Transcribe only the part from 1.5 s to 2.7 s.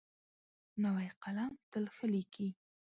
تل ښه لیکي.